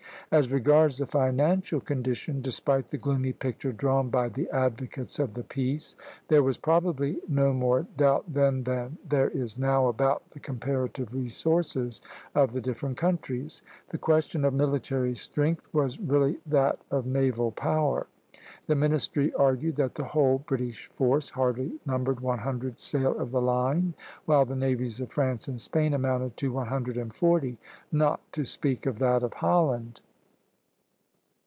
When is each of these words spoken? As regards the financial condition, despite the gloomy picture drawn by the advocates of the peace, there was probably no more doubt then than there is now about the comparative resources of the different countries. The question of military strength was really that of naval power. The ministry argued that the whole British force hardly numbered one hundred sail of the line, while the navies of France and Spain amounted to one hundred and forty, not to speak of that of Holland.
As 0.33 0.49
regards 0.49 0.97
the 0.97 1.05
financial 1.05 1.81
condition, 1.81 2.41
despite 2.41 2.87
the 2.87 2.97
gloomy 2.97 3.33
picture 3.33 3.73
drawn 3.73 4.09
by 4.09 4.29
the 4.29 4.49
advocates 4.49 5.19
of 5.19 5.33
the 5.33 5.43
peace, 5.43 5.93
there 6.29 6.41
was 6.41 6.57
probably 6.57 7.19
no 7.27 7.51
more 7.51 7.85
doubt 7.97 8.33
then 8.33 8.63
than 8.63 8.97
there 9.05 9.27
is 9.31 9.57
now 9.57 9.89
about 9.89 10.29
the 10.29 10.39
comparative 10.39 11.13
resources 11.13 12.01
of 12.33 12.53
the 12.53 12.61
different 12.61 12.95
countries. 12.95 13.61
The 13.89 13.97
question 13.97 14.45
of 14.45 14.53
military 14.53 15.15
strength 15.15 15.67
was 15.73 15.99
really 15.99 16.39
that 16.45 16.79
of 16.89 17.05
naval 17.05 17.51
power. 17.51 18.07
The 18.67 18.75
ministry 18.75 19.33
argued 19.33 19.75
that 19.75 19.95
the 19.95 20.05
whole 20.15 20.37
British 20.39 20.87
force 20.95 21.31
hardly 21.31 21.73
numbered 21.85 22.21
one 22.21 22.39
hundred 22.39 22.79
sail 22.79 23.19
of 23.19 23.31
the 23.31 23.41
line, 23.41 23.95
while 24.23 24.45
the 24.45 24.55
navies 24.55 25.01
of 25.01 25.11
France 25.11 25.49
and 25.49 25.59
Spain 25.59 25.93
amounted 25.93 26.37
to 26.37 26.53
one 26.53 26.67
hundred 26.67 26.95
and 26.95 27.13
forty, 27.13 27.57
not 27.91 28.21
to 28.31 28.45
speak 28.45 28.85
of 28.85 28.97
that 28.99 29.23
of 29.23 29.33
Holland. 29.33 29.99